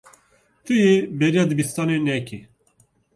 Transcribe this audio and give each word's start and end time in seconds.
Tu 0.65 0.73
yê 0.83 0.93
bêriya 1.19 1.43
dibistanê 1.49 1.97
nekî. 2.07 2.39